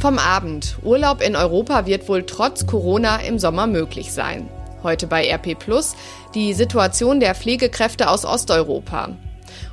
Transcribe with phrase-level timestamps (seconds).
[0.00, 0.76] Vom Abend.
[0.82, 4.48] Urlaub in Europa wird wohl trotz Corona im Sommer möglich sein.
[4.82, 5.96] Heute bei RP Plus
[6.34, 9.16] die Situation der Pflegekräfte aus Osteuropa.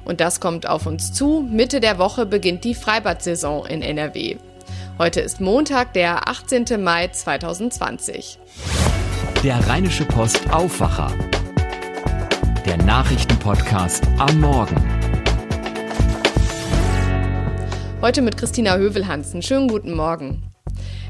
[0.06, 1.46] Und das kommt auf uns zu.
[1.49, 4.38] Mitte der Woche beginnt die Freibad-Saison in NRW.
[4.97, 6.81] Heute ist Montag, der 18.
[6.81, 8.40] Mai 2020.
[9.44, 11.12] Der Rheinische Post Aufwacher.
[12.65, 15.03] Der Nachrichtenpodcast am Morgen.
[18.04, 19.41] Heute mit Christina Hövelhansen.
[19.41, 20.43] Schönen guten Morgen.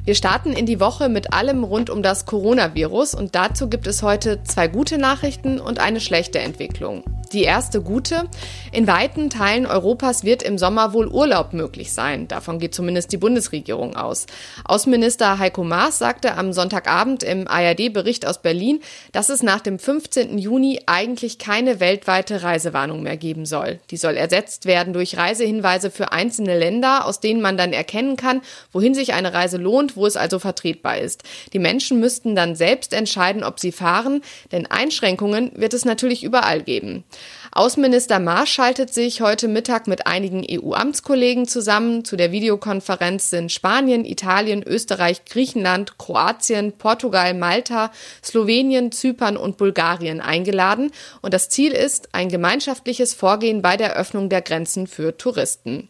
[0.06, 4.04] Wir starten in die Woche mit allem rund um das Coronavirus und dazu gibt es
[4.04, 7.04] heute zwei gute Nachrichten und eine schlechte Entwicklung.
[7.34, 8.30] Die erste gute.
[8.72, 12.28] In weiten Teilen Europas wird im Sommer wohl Urlaub möglich sein.
[12.28, 14.28] Davon geht zumindest die Bundesregierung aus.
[14.66, 18.82] Außenminister Heiko Maas sagte am Sonntagabend im ARD-Bericht aus Berlin,
[19.14, 20.38] dass es nach dem 15.
[20.38, 23.80] Juni eigentlich keine weltweite Reisewarnung mehr geben soll.
[23.90, 28.42] Die soll ersetzt werden durch Reisehinweise für einzelne Länder, aus denen man dann erkennen kann,
[28.72, 31.24] wohin sich eine Reise lohnt, wo es also vertretbar ist.
[31.54, 34.22] Die Menschen müssten dann selbst entscheiden, ob sie fahren,
[34.52, 37.04] denn Einschränkungen wird es natürlich überall geben.
[37.52, 42.04] Außenminister Maas schaltet sich heute Mittag mit einigen EU-Amtskollegen zusammen.
[42.04, 47.92] Zu der Videokonferenz sind Spanien, Italien, Österreich, Griechenland, Kroatien, Portugal, Malta,
[48.24, 50.92] Slowenien, Zypern und Bulgarien eingeladen.
[51.22, 55.90] Und das Ziel ist ein gemeinschaftliches Vorgehen bei der Öffnung der Grenzen für Touristen.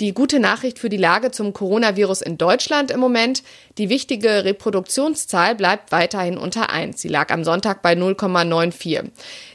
[0.00, 3.44] Die gute Nachricht für die Lage zum Coronavirus in Deutschland im Moment.
[3.78, 7.00] Die wichtige Reproduktionszahl bleibt weiterhin unter 1.
[7.00, 9.12] Sie lag am Sonntag bei 0,94.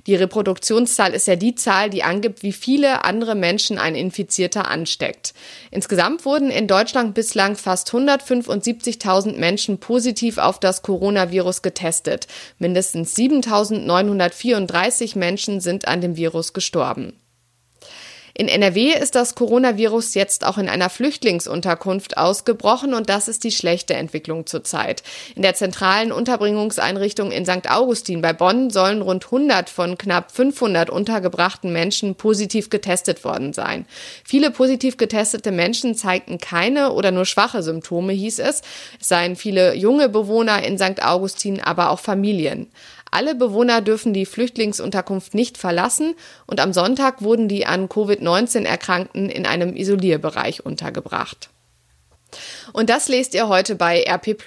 [0.07, 5.33] Die Reproduktionszahl ist ja die Zahl, die angibt, wie viele andere Menschen ein Infizierter ansteckt.
[5.71, 12.27] Insgesamt wurden in Deutschland bislang fast 175.000 Menschen positiv auf das Coronavirus getestet.
[12.59, 17.19] Mindestens 7.934 Menschen sind an dem Virus gestorben.
[18.33, 23.52] In NRW ist das Coronavirus jetzt auch in einer Flüchtlingsunterkunft ausgebrochen und das ist die
[23.52, 25.03] schlechte Entwicklung zurzeit.
[25.35, 27.69] In der zentralen Unterbringungseinrichtung in St.
[27.69, 33.85] Augustin bei Bonn sollen rund 100 von knapp 500 untergebrachten Menschen positiv getestet worden sein.
[34.23, 38.61] Viele positiv getestete Menschen zeigten keine oder nur schwache Symptome, hieß es.
[39.00, 41.03] Es seien viele junge Bewohner in St.
[41.03, 42.67] Augustin, aber auch Familien.
[43.12, 46.16] Alle Bewohner dürfen die Flüchtlingsunterkunft nicht verlassen
[46.46, 51.50] und am Sonntag wurden die an Covid-19 Erkrankten in einem Isolierbereich untergebracht.
[52.74, 54.38] Und das lest ihr heute bei RP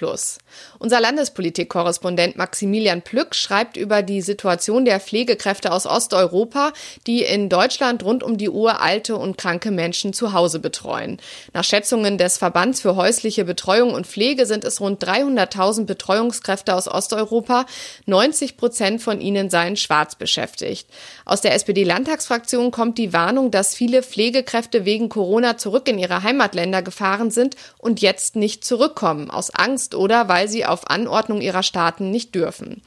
[0.79, 6.73] Unser Landespolitikkorrespondent Maximilian Plück schreibt über die Situation der Pflegekräfte aus Osteuropa,
[7.07, 11.19] die in Deutschland rund um die Uhr alte und kranke Menschen zu Hause betreuen.
[11.53, 16.87] Nach Schätzungen des Verbands für häusliche Betreuung und Pflege sind es rund 300.000 Betreuungskräfte aus
[16.87, 17.65] Osteuropa.
[18.05, 20.87] 90 Prozent von ihnen seien schwarz beschäftigt.
[21.25, 26.81] Aus der SPD-Landtagsfraktion kommt die Warnung, dass viele Pflegekräfte wegen Corona zurück in ihre Heimatländer
[26.81, 32.11] gefahren sind und jetzt nicht zurückkommen, aus Angst oder weil sie auf Anordnung ihrer Staaten
[32.11, 32.81] nicht dürfen.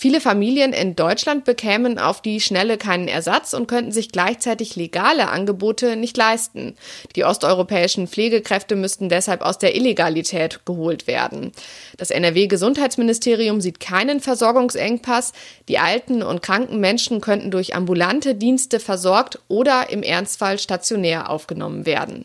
[0.00, 5.28] Viele Familien in Deutschland bekämen auf die Schnelle keinen Ersatz und könnten sich gleichzeitig legale
[5.28, 6.76] Angebote nicht leisten.
[7.16, 11.50] Die osteuropäischen Pflegekräfte müssten deshalb aus der Illegalität geholt werden.
[11.96, 15.32] Das NRW-Gesundheitsministerium sieht keinen Versorgungsengpass.
[15.66, 21.86] Die alten und kranken Menschen könnten durch ambulante Dienste versorgt oder im Ernstfall stationär aufgenommen
[21.86, 22.24] werden.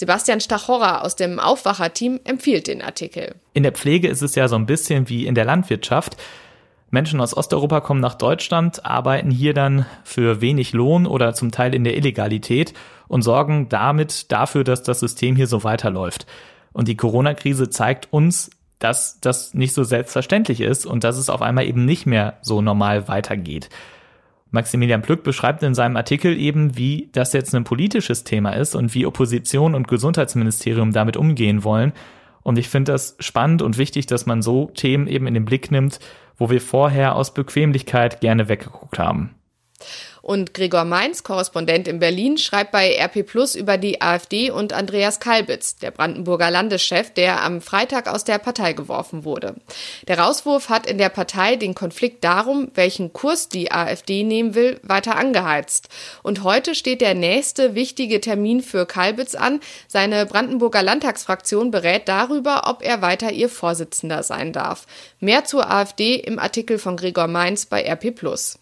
[0.00, 3.34] Sebastian Stachorra aus dem Aufwacherteam empfiehlt den Artikel.
[3.52, 6.16] In der Pflege ist es ja so ein bisschen wie in der Landwirtschaft.
[6.88, 11.74] Menschen aus Osteuropa kommen nach Deutschland, arbeiten hier dann für wenig Lohn oder zum Teil
[11.74, 12.72] in der Illegalität
[13.08, 16.24] und sorgen damit dafür, dass das System hier so weiterläuft.
[16.72, 21.42] Und die Corona-Krise zeigt uns, dass das nicht so selbstverständlich ist und dass es auf
[21.42, 23.68] einmal eben nicht mehr so normal weitergeht.
[24.50, 28.94] Maximilian Plück beschreibt in seinem Artikel eben, wie das jetzt ein politisches Thema ist und
[28.94, 31.92] wie Opposition und Gesundheitsministerium damit umgehen wollen.
[32.42, 35.70] Und ich finde das spannend und wichtig, dass man so Themen eben in den Blick
[35.70, 36.00] nimmt,
[36.36, 39.34] wo wir vorher aus Bequemlichkeit gerne weggeguckt haben.
[40.22, 45.18] Und Gregor Mainz, Korrespondent in Berlin, schreibt bei RP Plus über die AfD und Andreas
[45.18, 49.54] Kalbitz, der Brandenburger Landeschef, der am Freitag aus der Partei geworfen wurde.
[50.08, 54.78] Der Rauswurf hat in der Partei den Konflikt darum, welchen Kurs die AfD nehmen will,
[54.82, 55.88] weiter angeheizt.
[56.22, 59.60] Und heute steht der nächste wichtige Termin für Kalbitz an.
[59.88, 64.86] Seine Brandenburger Landtagsfraktion berät darüber, ob er weiter ihr Vorsitzender sein darf.
[65.18, 68.58] Mehr zur AfD im Artikel von Gregor Mainz bei RP Plus.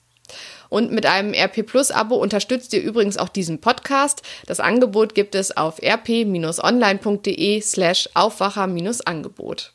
[0.69, 4.23] Und mit einem RP Plus Abo unterstützt ihr übrigens auch diesen Podcast.
[4.47, 9.73] Das Angebot gibt es auf rp-online.de slash Aufwacher-Angebot.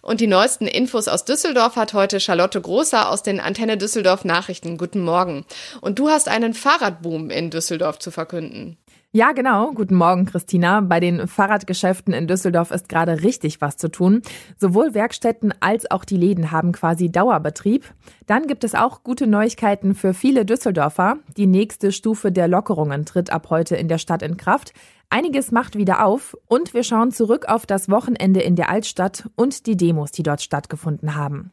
[0.00, 4.78] Und die neuesten Infos aus Düsseldorf hat heute Charlotte Großer aus den Antenne Düsseldorf Nachrichten.
[4.78, 5.44] Guten Morgen.
[5.80, 8.78] Und du hast einen Fahrradboom in Düsseldorf zu verkünden.
[9.14, 9.72] Ja, genau.
[9.72, 10.80] Guten Morgen, Christina.
[10.80, 14.22] Bei den Fahrradgeschäften in Düsseldorf ist gerade richtig was zu tun.
[14.56, 17.84] Sowohl Werkstätten als auch die Läden haben quasi Dauerbetrieb.
[18.26, 21.18] Dann gibt es auch gute Neuigkeiten für viele Düsseldorfer.
[21.36, 24.72] Die nächste Stufe der Lockerungen tritt ab heute in der Stadt in Kraft.
[25.12, 29.66] Einiges macht wieder auf und wir schauen zurück auf das Wochenende in der Altstadt und
[29.66, 31.52] die Demos, die dort stattgefunden haben.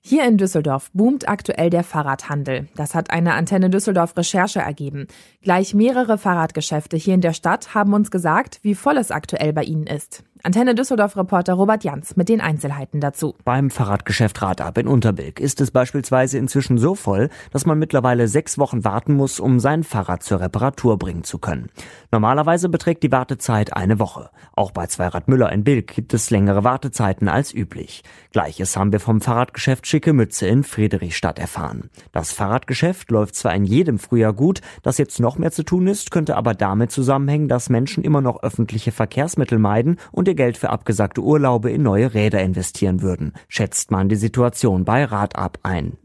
[0.00, 2.68] Hier in Düsseldorf boomt aktuell der Fahrradhandel.
[2.76, 5.08] Das hat eine Antenne Düsseldorf Recherche ergeben.
[5.42, 9.64] Gleich mehrere Fahrradgeschäfte hier in der Stadt haben uns gesagt, wie voll es aktuell bei
[9.64, 10.24] ihnen ist.
[10.42, 13.34] Antenne Düsseldorf-Reporter Robert Jans mit den Einzelheiten dazu.
[13.44, 18.56] Beim Fahrradgeschäft Radab in Unterbilk ist es beispielsweise inzwischen so voll, dass man mittlerweile sechs
[18.56, 21.68] Wochen warten muss, um sein Fahrrad zur Reparatur bringen zu können.
[22.10, 24.30] Normalerweise beträgt die Wartezeit eine Woche.
[24.54, 28.02] Auch bei Zweirad Müller in Bilk gibt es längere Wartezeiten als üblich.
[28.32, 31.90] Gleiches haben wir vom Fahrradgeschäft Schicke Mütze in Friedrichstadt erfahren.
[32.12, 36.10] Das Fahrradgeschäft läuft zwar in jedem Frühjahr gut, dass jetzt noch mehr zu tun ist,
[36.10, 40.70] könnte aber damit zusammenhängen, dass Menschen immer noch öffentliche Verkehrsmittel meiden und ihr Geld für
[40.70, 45.98] abgesagte Urlaube in neue Räder investieren würden, schätzt man die Situation bei Radab ein.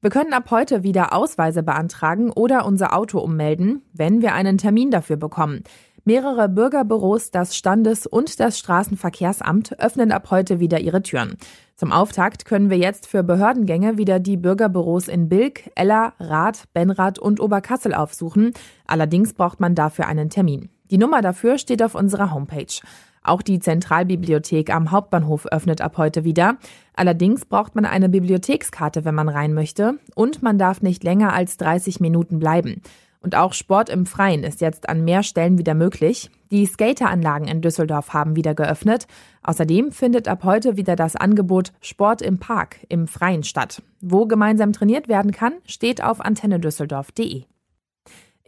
[0.00, 4.90] Wir können ab heute wieder Ausweise beantragen oder unser Auto ummelden, wenn wir einen Termin
[4.90, 5.64] dafür bekommen.
[6.04, 11.36] Mehrere Bürgerbüros, das Standes- und das Straßenverkehrsamt öffnen ab heute wieder ihre Türen.
[11.74, 17.18] Zum Auftakt können wir jetzt für Behördengänge wieder die Bürgerbüros in Bilk, Eller, Rath, Benrath
[17.18, 18.52] und Oberkassel aufsuchen.
[18.86, 20.70] Allerdings braucht man dafür einen Termin.
[20.90, 22.80] Die Nummer dafür steht auf unserer Homepage.
[23.28, 26.56] Auch die Zentralbibliothek am Hauptbahnhof öffnet ab heute wieder.
[26.94, 31.58] Allerdings braucht man eine Bibliothekskarte, wenn man rein möchte, und man darf nicht länger als
[31.58, 32.80] 30 Minuten bleiben.
[33.20, 36.30] Und auch Sport im Freien ist jetzt an mehr Stellen wieder möglich.
[36.50, 39.06] Die Skateranlagen in Düsseldorf haben wieder geöffnet.
[39.42, 43.82] Außerdem findet ab heute wieder das Angebot Sport im Park im Freien statt.
[44.00, 47.44] Wo gemeinsam trainiert werden kann, steht auf antennedüsseldorf.de.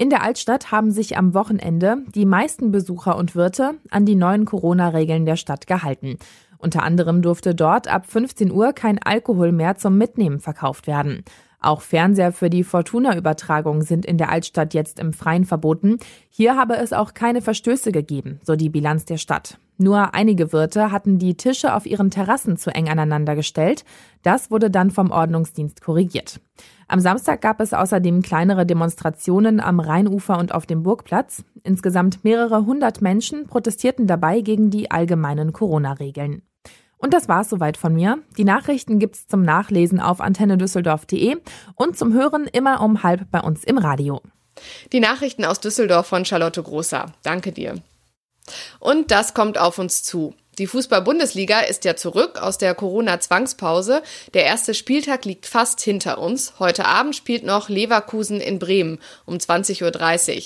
[0.01, 4.47] In der Altstadt haben sich am Wochenende die meisten Besucher und Wirte an die neuen
[4.47, 6.17] Corona-Regeln der Stadt gehalten.
[6.57, 11.23] Unter anderem durfte dort ab 15 Uhr kein Alkohol mehr zum Mitnehmen verkauft werden.
[11.61, 15.99] Auch Fernseher für die Fortuna-Übertragung sind in der Altstadt jetzt im Freien verboten.
[16.31, 19.59] Hier habe es auch keine Verstöße gegeben, so die Bilanz der Stadt.
[19.77, 23.85] Nur einige Wirte hatten die Tische auf ihren Terrassen zu eng aneinander gestellt.
[24.23, 26.41] Das wurde dann vom Ordnungsdienst korrigiert.
[26.87, 31.45] Am Samstag gab es außerdem kleinere Demonstrationen am Rheinufer und auf dem Burgplatz.
[31.63, 36.43] Insgesamt mehrere hundert Menschen protestierten dabei gegen die allgemeinen Corona-Regeln.
[37.01, 38.19] Und das war's soweit von mir.
[38.37, 41.37] Die Nachrichten gibt's zum Nachlesen auf antennedüsseldorf.de
[41.75, 44.21] und zum Hören immer um halb bei uns im Radio.
[44.93, 47.13] Die Nachrichten aus Düsseldorf von Charlotte Großer.
[47.23, 47.77] Danke dir.
[48.79, 50.35] Und das kommt auf uns zu.
[50.59, 54.03] Die Fußball-Bundesliga ist ja zurück aus der Corona-Zwangspause.
[54.35, 56.55] Der erste Spieltag liegt fast hinter uns.
[56.59, 60.43] Heute Abend spielt noch Leverkusen in Bremen um 20.30 Uhr.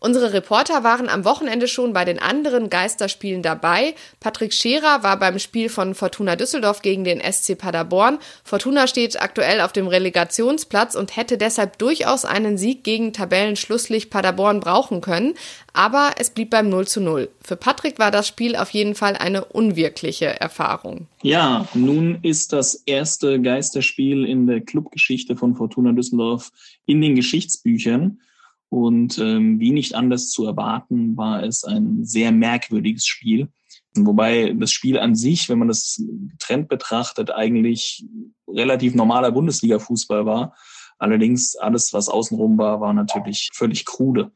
[0.00, 3.94] Unsere Reporter waren am Wochenende schon bei den anderen Geisterspielen dabei.
[4.20, 8.18] Patrick Scherer war beim Spiel von Fortuna Düsseldorf gegen den SC Paderborn.
[8.42, 14.60] Fortuna steht aktuell auf dem Relegationsplatz und hätte deshalb durchaus einen Sieg gegen Tabellenschlusslicht Paderborn
[14.60, 15.34] brauchen können.
[15.72, 17.30] Aber es blieb beim 0 zu 0.
[17.42, 21.06] Für Patrick war das Spiel auf jeden Fall eine unwirkliche Erfahrung.
[21.22, 26.50] Ja, nun ist das erste Geisterspiel in der Clubgeschichte von Fortuna Düsseldorf
[26.86, 28.20] in den Geschichtsbüchern.
[28.68, 33.48] Und ähm, wie nicht anders zu erwarten, war es ein sehr merkwürdiges Spiel.
[33.96, 38.04] Wobei das Spiel an sich, wenn man das getrennt betrachtet, eigentlich
[38.48, 40.56] relativ normaler Bundesliga-Fußball war.
[40.98, 44.32] Allerdings alles, was außenrum war, war natürlich völlig krude.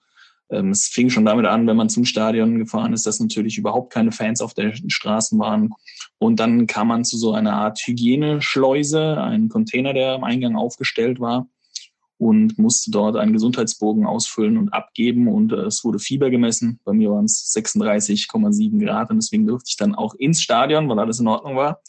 [0.51, 3.93] Ähm, es fing schon damit an, wenn man zum Stadion gefahren ist, dass natürlich überhaupt
[3.93, 5.71] keine Fans auf den Straßen waren.
[6.19, 11.21] Und dann kam man zu so einer Art Hygieneschleuse, einen Container, der am Eingang aufgestellt
[11.21, 11.49] war
[12.19, 15.29] und musste dort einen Gesundheitsbogen ausfüllen und abgeben.
[15.29, 16.81] Und äh, es wurde Fieber gemessen.
[16.85, 20.99] Bei mir waren es 36,7 Grad und deswegen durfte ich dann auch ins Stadion, weil
[20.99, 21.81] alles in Ordnung war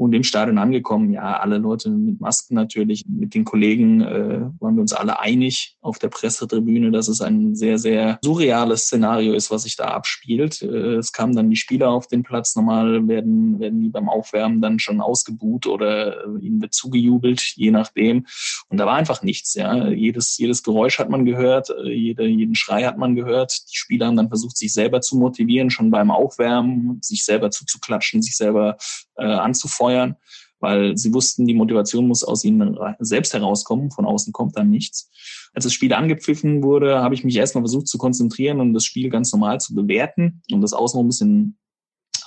[0.00, 3.04] und im Stadion angekommen, ja, alle Leute mit Masken natürlich.
[3.06, 7.54] Mit den Kollegen äh, waren wir uns alle einig auf der Pressetribüne, dass es ein
[7.54, 10.62] sehr, sehr surreales Szenario ist, was sich da abspielt.
[10.62, 12.56] Äh, es kamen dann die Spieler auf den Platz.
[12.56, 17.70] Normal werden, werden die beim Aufwärmen dann schon ausgebuht oder äh, ihnen wird zugejubelt, je
[17.70, 18.24] nachdem.
[18.70, 19.52] Und da war einfach nichts.
[19.52, 19.88] Ja.
[19.88, 23.52] Jedes, jedes Geräusch hat man gehört, äh, jede, jeden Schrei hat man gehört.
[23.70, 28.22] Die Spieler haben dann versucht, sich selber zu motivieren, schon beim Aufwärmen, sich selber zuzuklatschen,
[28.22, 28.78] sich selber
[29.20, 30.16] äh, anzufeuern,
[30.58, 35.10] weil sie wussten, die Motivation muss aus ihnen selbst herauskommen, von außen kommt dann nichts.
[35.54, 39.08] Als das Spiel angepfiffen wurde, habe ich mich erstmal versucht zu konzentrieren und das Spiel
[39.08, 41.58] ganz normal zu bewerten und das Außen ein bisschen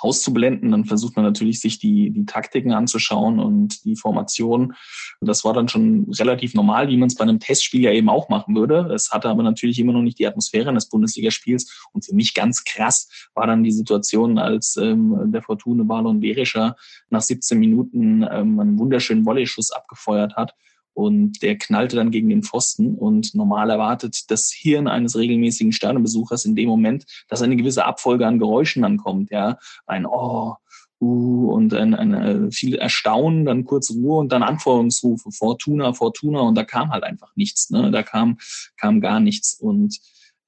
[0.04, 0.72] auszublenden.
[0.72, 4.74] Dann versucht man natürlich, sich die, die Taktiken anzuschauen und die Formation.
[5.22, 8.30] Das war dann schon relativ normal, wie man es bei einem Testspiel ja eben auch
[8.30, 8.92] machen würde.
[8.94, 11.88] Es hatte aber natürlich immer noch nicht die Atmosphäre eines Bundesligaspiels.
[11.94, 16.76] Und für mich ganz krass war dann die Situation, als ähm, der Fortune Balon Berischer
[17.10, 20.54] nach 17 Minuten ähm, einen wunderschönen Volley-Schuss abgefeuert hat
[20.94, 22.96] und der knallte dann gegen den Pfosten.
[22.96, 28.28] Und normal erwartet das Hirn eines regelmäßigen Sternenbesuchers in dem Moment, dass eine gewisse Abfolge
[28.28, 30.56] an Geräuschen dann kommt, ja, ein Oh,
[31.02, 36.42] uh, und ein, ein, äh, viel Erstaunen, dann kurz Ruhe und dann Anforderungsrufe, Fortuna, Fortuna.
[36.42, 38.38] Und da kam halt einfach nichts, ne, da kam,
[38.78, 39.54] kam gar nichts.
[39.54, 40.00] Und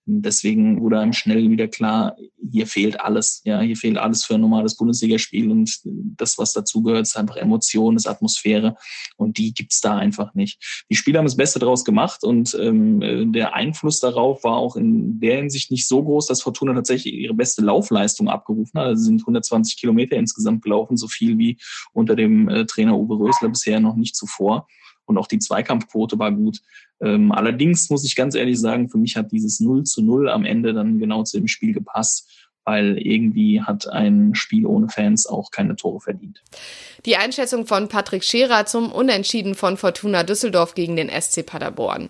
[0.07, 2.15] Deswegen wurde einem schnell wieder klar,
[2.51, 3.41] hier fehlt alles.
[3.43, 7.95] Ja, hier fehlt alles für ein normales Bundesligaspiel und das, was dazugehört, ist einfach Emotion,
[7.95, 8.75] ist Atmosphäre
[9.17, 10.85] und die gibt's da einfach nicht.
[10.91, 15.19] Die Spieler haben das Beste daraus gemacht und ähm, der Einfluss darauf war auch in
[15.19, 18.87] der Hinsicht nicht so groß, dass Fortuna tatsächlich ihre beste Laufleistung abgerufen hat.
[18.87, 21.57] Also sind 120 Kilometer insgesamt gelaufen, so viel wie
[21.93, 24.67] unter dem äh, Trainer Uwe Rösler bisher noch nicht zuvor
[25.05, 26.59] und auch die Zweikampfquote war gut.
[27.01, 30.45] Ähm, allerdings muss ich ganz ehrlich sagen, für mich hat dieses 0 zu 0 am
[30.45, 32.29] Ende dann genau zu dem Spiel gepasst
[32.65, 36.41] weil irgendwie hat ein Spiel ohne Fans auch keine Tore verdient.
[37.05, 42.09] Die Einschätzung von Patrick Scherer zum Unentschieden von Fortuna Düsseldorf gegen den SC Paderborn.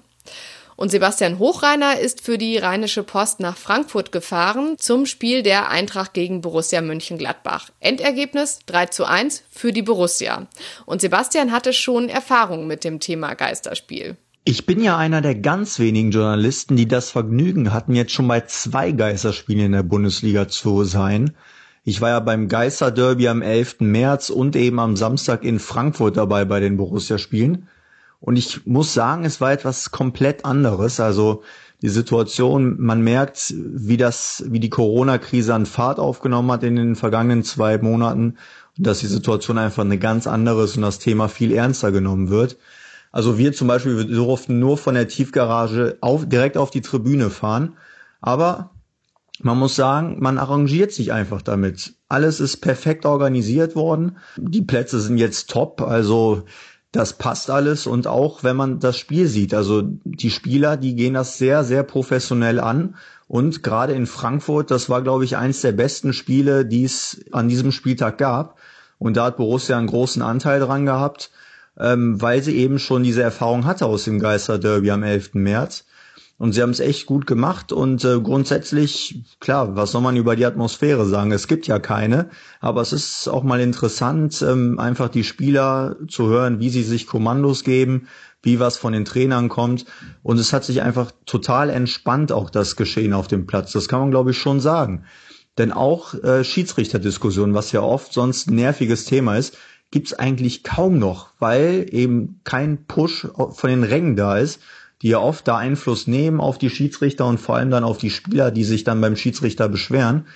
[0.76, 6.14] Und Sebastian Hochreiner ist für die Rheinische Post nach Frankfurt gefahren zum Spiel der Eintracht
[6.14, 7.70] gegen Borussia Mönchengladbach.
[7.80, 10.48] Endergebnis 3 zu 1 für die Borussia.
[10.86, 14.18] Und Sebastian hatte schon Erfahrung mit dem Thema Geisterspiel.
[14.44, 18.42] Ich bin ja einer der ganz wenigen Journalisten, die das Vergnügen hatten, jetzt schon bei
[18.42, 21.36] zwei Geisterspielen in der Bundesliga zu sein.
[21.84, 23.78] Ich war ja beim Geisterderby am 11.
[23.80, 27.68] März und eben am Samstag in Frankfurt dabei bei den Borussia-Spielen.
[28.20, 31.00] Und ich muss sagen, es war etwas komplett anderes.
[31.00, 31.44] Also
[31.82, 36.96] die Situation, man merkt, wie das, wie die Corona-Krise an Fahrt aufgenommen hat in den
[36.96, 38.38] vergangenen zwei Monaten
[38.78, 42.30] und dass die Situation einfach eine ganz andere ist und das Thema viel ernster genommen
[42.30, 42.58] wird.
[43.12, 47.30] Also wir zum Beispiel, wir durften nur von der Tiefgarage auf, direkt auf die Tribüne
[47.30, 47.78] fahren.
[48.20, 48.72] Aber
[49.42, 51.94] man muss sagen, man arrangiert sich einfach damit.
[52.10, 54.18] Alles ist perfekt organisiert worden.
[54.38, 55.82] Die Plätze sind jetzt top.
[55.82, 56.44] Also
[56.96, 61.14] das passt alles und auch wenn man das Spiel sieht, also die Spieler, die gehen
[61.14, 62.96] das sehr, sehr professionell an.
[63.28, 67.48] Und gerade in Frankfurt, das war, glaube ich, eins der besten Spiele, die es an
[67.48, 68.60] diesem Spieltag gab.
[69.00, 71.32] Und da hat Borussia einen großen Anteil dran gehabt,
[71.78, 75.34] ähm, weil sie eben schon diese Erfahrung hatte aus dem Geisterderby am 11.
[75.34, 75.86] März
[76.38, 80.36] und sie haben es echt gut gemacht und äh, grundsätzlich, klar, was soll man über
[80.36, 81.32] die Atmosphäre sagen?
[81.32, 86.28] Es gibt ja keine, aber es ist auch mal interessant, ähm, einfach die Spieler zu
[86.28, 88.08] hören, wie sie sich Kommandos geben,
[88.44, 89.86] wie was von den Trainern kommt.
[90.24, 93.72] Und es hat sich einfach total entspannt, auch das Geschehen auf dem Platz.
[93.72, 95.06] Das kann man, glaube ich, schon sagen.
[95.58, 99.58] Denn auch äh, Schiedsrichterdiskussionen, was ja oft sonst ein nerviges Thema ist,
[99.90, 104.60] gibt's eigentlich kaum noch, weil eben kein Push von den Rängen da ist
[105.02, 108.10] die ja oft da Einfluss nehmen auf die Schiedsrichter und vor allem dann auf die
[108.10, 110.28] Spieler, die sich dann beim Schiedsrichter beschweren.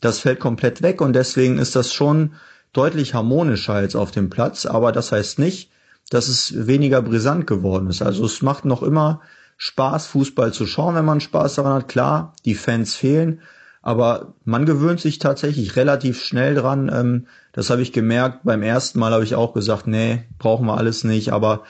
[0.00, 2.34] Das fällt komplett weg und deswegen ist das schon
[2.72, 5.70] deutlich harmonischer als auf dem Platz, aber das heißt nicht,
[6.10, 8.02] dass es weniger brisant geworden ist.
[8.02, 9.20] Also es macht noch immer
[9.56, 11.88] Spaß, Fußball zu schauen, wenn man Spaß daran hat.
[11.88, 13.40] Klar, die Fans fehlen,
[13.82, 16.90] aber man gewöhnt sich tatsächlich relativ schnell dran.
[16.92, 18.40] Ähm, das habe ich gemerkt.
[18.44, 21.32] Beim ersten Mal habe ich auch gesagt, nee, brauchen wir alles nicht.
[21.32, 21.64] Aber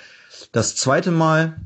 [0.52, 1.56] das zweite Mal,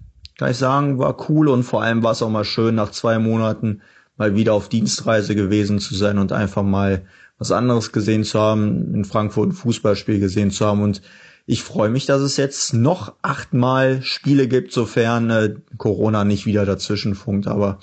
[0.43, 3.21] kann ich sagen, war cool und vor allem war es auch mal schön, nach zwei
[3.21, 3.81] Monaten
[4.17, 7.03] mal wieder auf Dienstreise gewesen zu sein und einfach mal
[7.39, 11.01] was anderes gesehen zu haben, in Frankfurt ein Fußballspiel gesehen zu haben und
[11.47, 16.67] ich freue mich, dass es jetzt noch achtmal Spiele gibt, sofern äh, Corona nicht wieder
[16.67, 17.47] dazwischen funkt.
[17.47, 17.79] Aber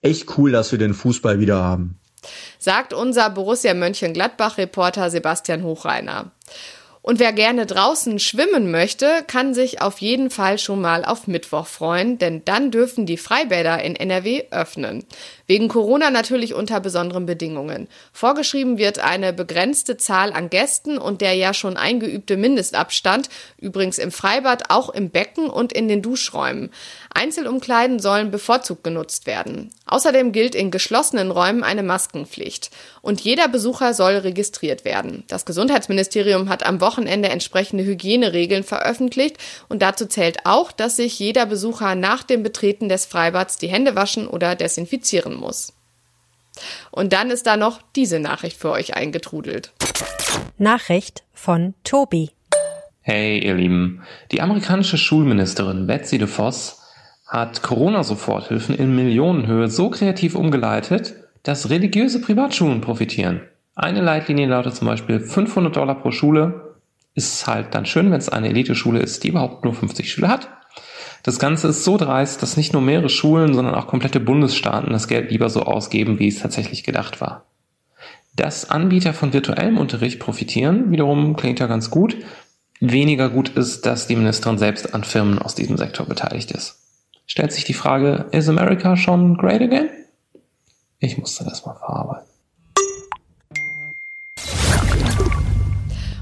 [0.00, 1.98] echt cool, dass wir den Fußball wieder haben.
[2.60, 6.30] Sagt unser Borussia Mönchengladbach-Reporter Sebastian Hochreiner.
[7.02, 11.66] Und wer gerne draußen schwimmen möchte, kann sich auf jeden Fall schon mal auf Mittwoch
[11.66, 15.06] freuen, denn dann dürfen die Freibäder in NRW öffnen.
[15.50, 17.88] Wegen Corona natürlich unter besonderen Bedingungen.
[18.12, 23.28] Vorgeschrieben wird eine begrenzte Zahl an Gästen und der ja schon eingeübte Mindestabstand,
[23.58, 26.70] übrigens im Freibad, auch im Becken und in den Duschräumen.
[27.12, 29.70] Einzelumkleiden sollen bevorzugt genutzt werden.
[29.86, 32.70] Außerdem gilt in geschlossenen Räumen eine Maskenpflicht.
[33.02, 35.24] Und jeder Besucher soll registriert werden.
[35.26, 39.38] Das Gesundheitsministerium hat am Wochenende entsprechende Hygieneregeln veröffentlicht
[39.68, 43.96] und dazu zählt auch, dass sich jeder Besucher nach dem Betreten des Freibads die Hände
[43.96, 45.72] waschen oder desinfizieren muss.
[46.90, 49.72] Und dann ist da noch diese Nachricht für euch eingetrudelt.
[50.58, 52.30] Nachricht von Tobi.
[53.02, 54.02] Hey, ihr Lieben.
[54.30, 56.82] Die amerikanische Schulministerin Betsy DeVos
[57.26, 63.40] hat Corona-Soforthilfen in Millionenhöhe so kreativ umgeleitet, dass religiöse Privatschulen profitieren.
[63.74, 66.76] Eine Leitlinie lautet zum Beispiel 500 Dollar pro Schule.
[67.14, 70.48] Ist halt dann schön, wenn es eine Eliteschule ist, die überhaupt nur 50 Schüler hat.
[71.22, 75.08] Das Ganze ist so dreist, dass nicht nur mehrere Schulen, sondern auch komplette Bundesstaaten das
[75.08, 77.44] Geld lieber so ausgeben, wie es tatsächlich gedacht war.
[78.34, 82.16] Dass Anbieter von virtuellem Unterricht profitieren, wiederum klingt ja ganz gut.
[82.80, 86.78] Weniger gut ist, dass die Ministerin selbst an Firmen aus diesem Sektor beteiligt ist.
[87.26, 89.90] Stellt sich die Frage, is America schon great again?
[90.98, 92.29] Ich musste das mal verarbeiten.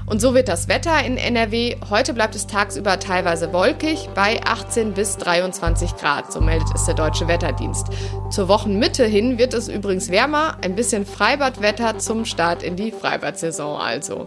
[0.09, 1.75] Und so wird das Wetter in NRW.
[1.91, 6.95] Heute bleibt es tagsüber teilweise wolkig bei 18 bis 23 Grad, so meldet es der
[6.95, 7.89] Deutsche Wetterdienst.
[8.31, 13.79] Zur Wochenmitte hin wird es übrigens wärmer, ein bisschen Freibadwetter zum Start in die Freibadsaison
[13.79, 14.25] also.